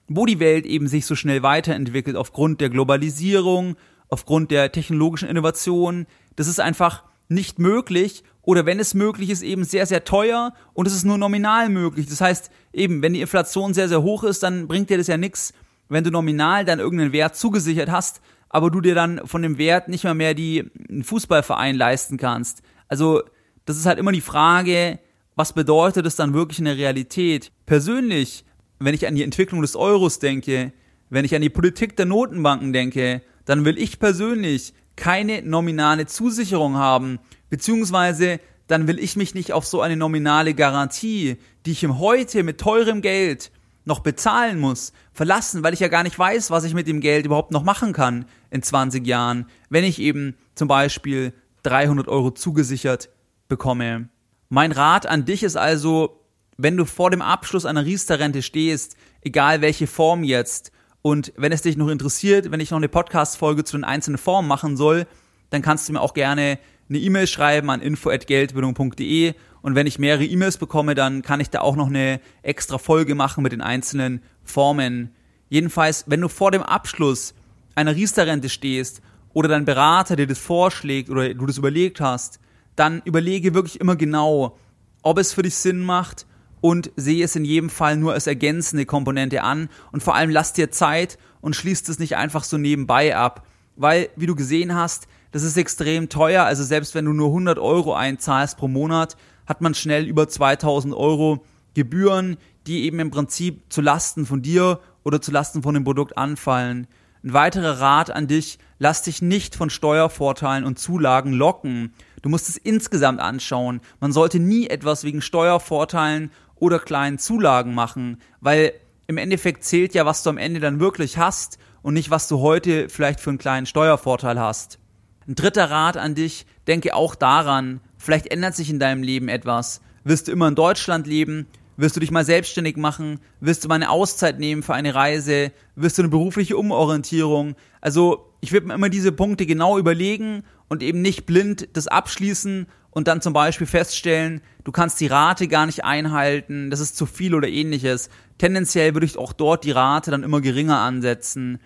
[0.07, 3.75] wo die Welt eben sich so schnell weiterentwickelt aufgrund der Globalisierung,
[4.09, 9.65] aufgrund der technologischen Innovation, das ist einfach nicht möglich oder wenn es möglich ist, eben
[9.65, 12.07] sehr, sehr teuer und es ist nur nominal möglich.
[12.07, 15.17] Das heißt, eben, wenn die Inflation sehr, sehr hoch ist, dann bringt dir das ja
[15.17, 15.53] nichts,
[15.89, 19.89] wenn du nominal dann irgendeinen Wert zugesichert hast, aber du dir dann von dem Wert
[19.89, 22.61] nicht mal mehr die einen Fußballverein leisten kannst.
[22.87, 23.21] Also
[23.65, 24.99] das ist halt immer die Frage,
[25.35, 27.51] was bedeutet es dann wirklich in der Realität?
[27.65, 28.45] Persönlich,
[28.79, 30.71] wenn ich an die Entwicklung des Euros denke,
[31.09, 36.75] wenn ich an die Politik der Notenbanken denke, dann will ich persönlich keine nominale Zusicherung
[36.75, 37.19] haben,
[37.49, 42.43] beziehungsweise dann will ich mich nicht auf so eine nominale Garantie, die ich im Heute
[42.43, 43.51] mit teurem Geld
[43.87, 47.25] noch bezahlen muss, verlassen, weil ich ja gar nicht weiß, was ich mit dem Geld
[47.25, 53.09] überhaupt noch machen kann in 20 Jahren, wenn ich eben zum Beispiel 300 Euro zugesichert
[53.47, 54.09] bekomme.
[54.49, 56.21] Mein Rat an dich ist also,
[56.57, 60.71] wenn du vor dem Abschluss einer Riester-Rente stehst, egal welche Form jetzt,
[61.01, 64.47] und wenn es dich noch interessiert, wenn ich noch eine Podcast-Folge zu den einzelnen Formen
[64.47, 65.07] machen soll,
[65.49, 70.25] dann kannst du mir auch gerne eine E-Mail schreiben an info@geldbildung.de und wenn ich mehrere
[70.25, 74.21] E-Mails bekomme, dann kann ich da auch noch eine extra Folge machen mit den einzelnen
[74.43, 75.11] Formen.
[75.49, 77.33] Jedenfalls, wenn du vor dem Abschluss
[77.75, 79.01] einer Riester-Rente stehst
[79.33, 82.39] oder dein Berater dir das vorschlägt oder du das überlegt hast,
[82.75, 84.57] dann überlege wirklich immer genau,
[85.01, 86.25] ob es für dich Sinn macht
[86.61, 89.69] und sehe es in jedem Fall nur als ergänzende Komponente an.
[89.91, 94.09] Und vor allem lass dir Zeit und schließt es nicht einfach so nebenbei ab, weil,
[94.15, 97.93] wie du gesehen hast, das ist extrem teuer, also selbst wenn du nur 100 Euro
[97.93, 99.17] einzahlst pro Monat,
[99.47, 104.79] hat man schnell über 2000 Euro Gebühren, die eben im Prinzip zu Lasten von dir
[105.03, 106.87] oder zu Lasten von dem Produkt anfallen.
[107.23, 111.93] Ein weiterer Rat an dich, lass dich nicht von Steuervorteilen und Zulagen locken.
[112.21, 113.81] Du musst es insgesamt anschauen.
[113.99, 118.73] Man sollte nie etwas wegen Steuervorteilen oder kleinen Zulagen machen, weil
[119.07, 122.39] im Endeffekt zählt ja, was du am Ende dann wirklich hast und nicht, was du
[122.39, 124.79] heute vielleicht für einen kleinen Steuervorteil hast.
[125.27, 129.81] Ein dritter Rat an dich, denke auch daran, vielleicht ändert sich in deinem Leben etwas.
[130.05, 131.45] Wirst du immer in Deutschland leben?
[131.75, 133.19] Wirst du dich mal selbstständig machen?
[133.41, 135.51] Wirst du mal eine Auszeit nehmen für eine Reise?
[135.75, 137.55] Wirst du eine berufliche Umorientierung?
[137.81, 142.67] Also, ich würde mir immer diese Punkte genau überlegen und eben nicht blind das abschließen
[142.91, 147.07] und dann zum Beispiel feststellen, du kannst die Rate gar nicht einhalten, das ist zu
[147.07, 148.09] viel oder ähnliches.
[148.37, 151.59] Tendenziell würde ich auch dort die Rate dann immer geringer ansetzen.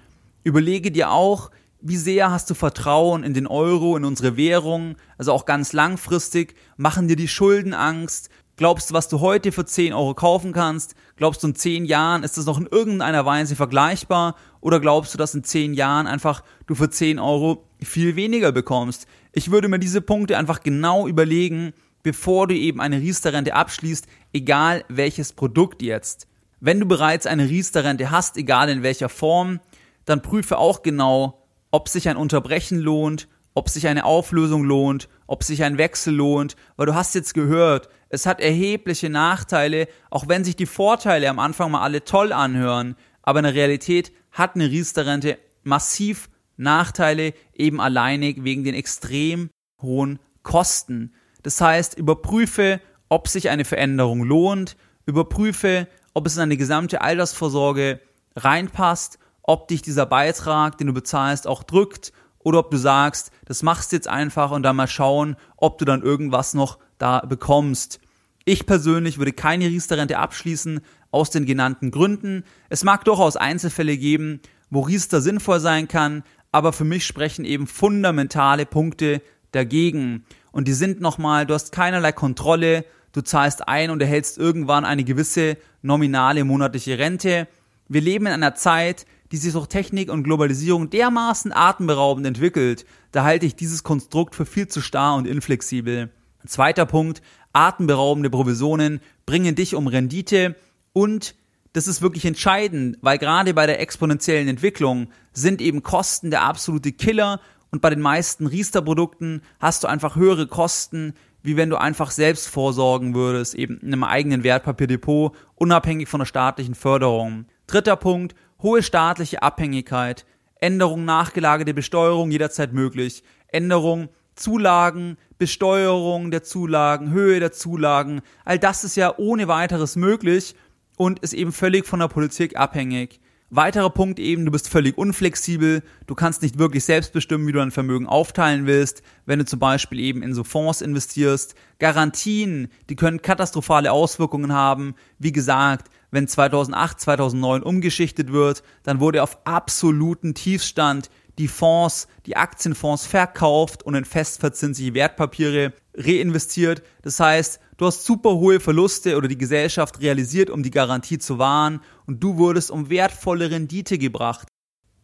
[0.44, 1.52] Überlege dir auch,
[1.82, 6.56] wie sehr hast du Vertrauen in den Euro, in unsere Währung, also auch ganz langfristig,
[6.78, 8.30] machen dir die Schulden Angst,
[8.62, 10.94] Glaubst du, was du heute für 10 Euro kaufen kannst?
[11.16, 14.36] Glaubst du, in 10 Jahren ist das noch in irgendeiner Weise vergleichbar?
[14.60, 19.08] Oder glaubst du, dass in 10 Jahren einfach du für 10 Euro viel weniger bekommst?
[19.34, 24.84] Ich würde mir diese Punkte einfach genau überlegen, bevor du eben eine Riester-Rente abschließt, egal
[24.90, 26.28] welches Produkt jetzt.
[26.60, 29.60] Wenn du bereits eine Riester-Rente hast, egal in welcher Form,
[30.06, 31.41] dann prüfe auch genau,
[31.72, 36.56] ob sich ein Unterbrechen lohnt, ob sich eine Auflösung lohnt, ob sich ein Wechsel lohnt,
[36.78, 41.40] weil du hast jetzt gehört, es hat erhebliche Nachteile, auch wenn sich die Vorteile am
[41.40, 47.82] Anfang mal alle toll anhören, aber in der Realität hat eine Riester-Rente massiv Nachteile, eben
[47.82, 49.50] alleinig wegen den extrem
[49.82, 51.14] hohen Kosten.
[51.44, 52.80] Das heißt, überprüfe,
[53.10, 58.00] ob sich eine Veränderung lohnt, überprüfe, ob es in eine gesamte Altersvorsorge
[58.36, 63.64] reinpasst, ob dich dieser Beitrag, den du bezahlst, auch drückt oder ob du sagst, das
[63.64, 68.00] machst jetzt einfach und dann mal schauen, ob du dann irgendwas noch da bekommst.
[68.46, 72.44] Ich persönlich würde keine Riester-Rente abschließen, aus den genannten Gründen.
[72.70, 77.68] Es mag durchaus Einzelfälle geben, wo Riester sinnvoll sein kann, aber für mich sprechen eben
[77.68, 80.26] fundamentale Punkte dagegen.
[80.52, 85.04] Und die sind nochmal, du hast keinerlei Kontrolle, du zahlst ein und erhältst irgendwann eine
[85.04, 87.48] gewisse nominale monatliche Rente.
[87.88, 93.24] Wir leben in einer Zeit, die sich durch Technik und Globalisierung dermaßen atemberaubend entwickelt, da
[93.24, 96.10] halte ich dieses Konstrukt für viel zu starr und inflexibel.
[96.46, 97.22] Zweiter Punkt,
[97.54, 100.56] atemberaubende Provisionen bringen dich um Rendite
[100.94, 101.36] und
[101.74, 106.92] das ist wirklich entscheidend, weil gerade bei der exponentiellen Entwicklung sind eben Kosten der absolute
[106.92, 107.40] Killer
[107.72, 111.14] und bei den meisten Riester-Produkten hast du einfach höhere Kosten,
[111.44, 116.26] wie wenn du einfach selbst vorsorgen würdest, eben in einem eigenen Wertpapierdepot, unabhängig von der
[116.26, 117.46] staatlichen Förderung.
[117.68, 120.26] Dritter Punkt, hohe staatliche Abhängigkeit,
[120.60, 128.84] Änderung nachgelagerte Besteuerung jederzeit möglich, Änderung Zulagen, Besteuerung der Zulagen, Höhe der Zulagen, all das
[128.84, 130.56] ist ja ohne weiteres möglich
[130.98, 133.20] und ist eben völlig von der Politik abhängig.
[133.54, 137.60] Weiterer Punkt eben, du bist völlig unflexibel, du kannst nicht wirklich selbst bestimmen, wie du
[137.60, 141.54] dein Vermögen aufteilen willst, wenn du zum Beispiel eben in so Fonds investierst.
[141.78, 144.96] Garantien, die können katastrophale Auswirkungen haben.
[145.20, 152.36] Wie gesagt, wenn 2008, 2009 umgeschichtet wird, dann wurde auf absoluten Tiefstand die Fonds, die
[152.36, 156.84] Aktienfonds verkauft und in festverzinsliche Wertpapiere reinvestiert.
[157.02, 161.40] Das heißt, du hast super hohe Verluste oder die Gesellschaft realisiert, um die Garantie zu
[161.40, 164.48] wahren und du wurdest um wertvolle Rendite gebracht.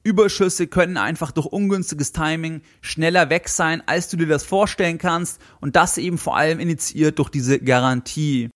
[0.04, 5.42] Überschüsse können einfach durch ungünstiges Timing schneller weg sein, als du dir das vorstellen kannst
[5.60, 8.50] und das eben vor allem initiiert durch diese Garantie.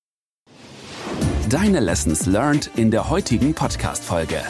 [1.49, 4.41] Deine Lessons learned in der heutigen Podcast-Folge.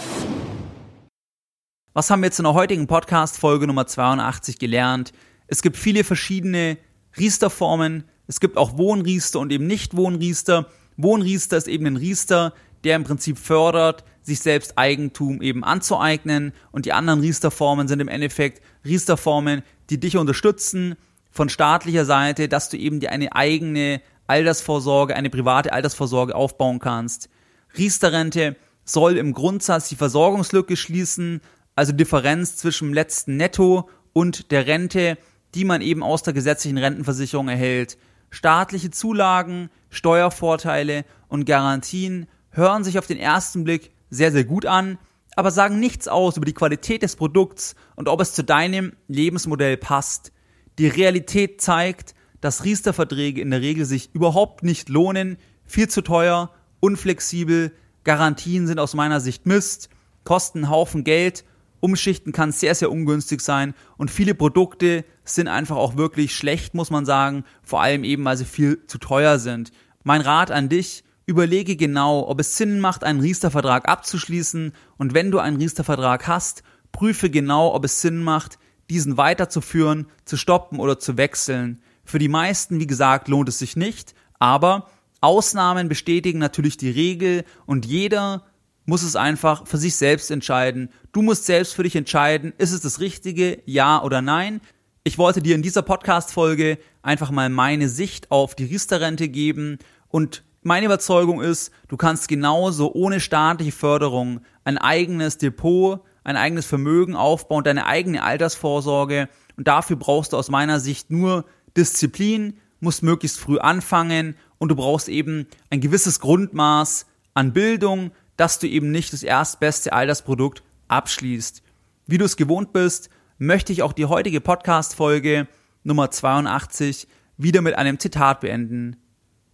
[1.93, 5.13] Was haben wir jetzt in der heutigen Podcast-Folge Nummer 82 gelernt?
[5.47, 6.77] Es gibt viele verschiedene
[7.17, 8.03] Riesterformen.
[8.27, 10.67] Es gibt auch Wohnriester und eben nicht Wohnriester.
[10.97, 16.53] Wohnriester ist eben ein Riester, der im Prinzip fördert, sich selbst Eigentum eben anzueignen.
[16.71, 20.95] Und die anderen Riesterformen sind im Endeffekt Riesterformen, die dich unterstützen
[21.31, 24.01] von staatlicher Seite, dass du eben dir eine eigene
[24.31, 27.29] Altersvorsorge, eine private Altersvorsorge aufbauen kannst.
[27.77, 28.55] Riester-Rente
[28.85, 31.41] soll im Grundsatz die Versorgungslücke schließen,
[31.75, 35.17] also Differenz zwischen dem letzten Netto und der Rente,
[35.53, 37.97] die man eben aus der gesetzlichen Rentenversicherung erhält.
[38.29, 44.97] Staatliche Zulagen, Steuervorteile und Garantien hören sich auf den ersten Blick sehr, sehr gut an,
[45.35, 49.75] aber sagen nichts aus über die Qualität des Produkts und ob es zu deinem Lebensmodell
[49.75, 50.31] passt.
[50.79, 56.51] Die Realität zeigt, dass Riester-Verträge in der Regel sich überhaupt nicht lohnen, viel zu teuer,
[56.79, 57.71] unflexibel,
[58.03, 59.89] Garantien sind aus meiner Sicht Mist,
[60.23, 61.45] kosten einen Haufen Geld,
[61.79, 66.89] umschichten kann sehr, sehr ungünstig sein und viele Produkte sind einfach auch wirklich schlecht, muss
[66.89, 69.71] man sagen, vor allem eben, weil sie viel zu teuer sind.
[70.03, 75.31] Mein Rat an dich, überlege genau, ob es Sinn macht, einen Riester-Vertrag abzuschließen und wenn
[75.31, 78.57] du einen Riester-Vertrag hast, prüfe genau, ob es Sinn macht,
[78.89, 81.81] diesen weiterzuführen, zu stoppen oder zu wechseln.
[82.11, 84.89] Für die meisten, wie gesagt, lohnt es sich nicht, aber
[85.21, 88.43] Ausnahmen bestätigen natürlich die Regel und jeder
[88.83, 90.89] muss es einfach für sich selbst entscheiden.
[91.13, 94.59] Du musst selbst für dich entscheiden, ist es das Richtige, ja oder nein.
[95.05, 100.43] Ich wollte dir in dieser Podcast-Folge einfach mal meine Sicht auf die Riester-Rente geben und
[100.63, 107.15] meine Überzeugung ist, du kannst genauso ohne staatliche Förderung ein eigenes Depot, ein eigenes Vermögen
[107.15, 111.45] aufbauen, deine eigene Altersvorsorge und dafür brauchst du aus meiner Sicht nur
[111.77, 118.59] Disziplin, musst möglichst früh anfangen und du brauchst eben ein gewisses Grundmaß an Bildung, dass
[118.59, 121.63] du eben nicht das erstbeste Altersprodukt abschließt.
[122.07, 125.47] Wie du es gewohnt bist, möchte ich auch die heutige Podcast-Folge
[125.83, 127.07] Nummer 82
[127.37, 128.97] wieder mit einem Zitat beenden.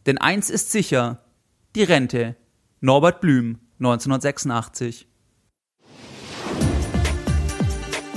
[0.05, 1.23] Denn eins ist sicher,
[1.75, 2.35] die Rente.
[2.79, 5.07] Norbert Blüm, 1986.